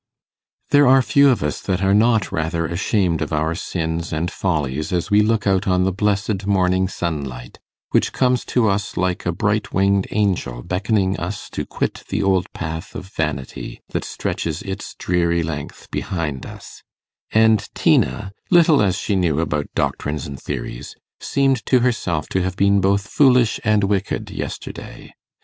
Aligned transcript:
There 0.71 0.87
are 0.87 1.03
few 1.03 1.29
of 1.29 1.43
us 1.43 1.61
that 1.61 1.83
are 1.83 1.93
not 1.93 2.31
rather 2.31 2.65
ashamed 2.65 3.21
of 3.21 3.31
our 3.31 3.53
sins 3.53 4.11
and 4.11 4.31
follies 4.31 4.91
as 4.91 5.11
we 5.11 5.21
look 5.21 5.45
out 5.45 5.67
on 5.67 5.83
the 5.83 5.91
blessed 5.91 6.47
morning 6.47 6.87
sunlight, 6.87 7.59
which 7.91 8.11
comes 8.11 8.43
to 8.45 8.67
us 8.67 8.97
like 8.97 9.27
a 9.27 9.31
bright 9.31 9.71
winged 9.73 10.07
angel 10.09 10.63
beckoning 10.63 11.17
us 11.19 11.51
to 11.51 11.67
quit 11.67 12.03
the 12.09 12.23
old 12.23 12.51
path 12.51 12.95
of 12.95 13.09
vanity 13.09 13.79
that 13.89 14.03
stretches 14.03 14.63
its 14.63 14.95
dreary 14.95 15.43
length 15.43 15.91
behind 15.91 16.47
us; 16.47 16.81
and 17.31 17.69
Tina, 17.75 18.31
little 18.49 18.81
as 18.81 18.97
she 18.97 19.15
knew 19.15 19.39
about 19.39 19.67
doctrines 19.75 20.25
and 20.25 20.41
theories, 20.41 20.95
seemed 21.19 21.63
to 21.67 21.81
herself 21.81 22.27
to 22.29 22.41
have 22.41 22.55
been 22.57 22.81
both 22.81 23.05
foolish 23.07 23.59
and 23.63 23.83
wicked 23.83 24.31
yesterday. 24.31 25.13